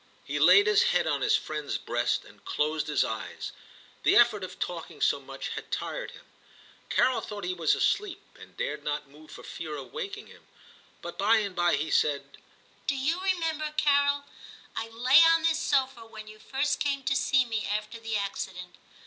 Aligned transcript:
He 0.23 0.39
laid 0.39 0.65
his 0.65 0.81
head 0.97 1.05
on 1.05 1.21
his 1.21 1.35
friend's 1.35 1.77
breast 1.77 2.25
and 2.25 2.43
closed 2.43 2.87
his 2.87 3.03
eyes; 3.03 3.51
the 4.01 4.15
effort 4.15 4.43
of 4.43 4.57
talking 4.57 4.99
so 4.99 5.19
much 5.19 5.49
had 5.49 5.69
tired 5.71 6.09
him. 6.09 6.25
Carol 6.89 7.21
thought 7.21 7.43
he 7.43 7.53
was 7.53 7.75
asleep, 7.75 8.19
and 8.39 8.57
dared 8.57 8.83
not 8.83 9.07
move 9.11 9.29
for 9.29 9.43
fear 9.43 9.75
of 9.77 9.93
waking 9.93 10.25
him; 10.25 10.47
but 11.03 11.19
by 11.19 11.35
and 11.37 11.55
by 11.55 11.75
he 11.75 11.91
said, 11.91 12.39
* 12.57 12.87
Do 12.87 12.95
you 12.97 13.21
remember, 13.21 13.75
Carol? 13.77 14.25
I 14.75 14.87
lay 14.87 15.21
on 15.35 15.43
this 15.43 15.59
sofa 15.59 16.07
when 16.07 16.27
you 16.27 16.39
first 16.39 16.79
came 16.79 17.03
to 17.03 17.15
see 17.15 17.45
me 17.45 17.67
after 17.67 17.99
the 17.99 18.17
accident. 18.17 18.77